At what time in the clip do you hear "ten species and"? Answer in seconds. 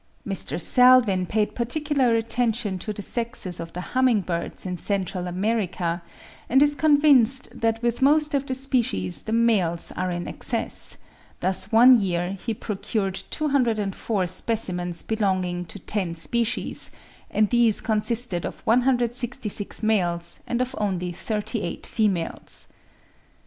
15.77-17.51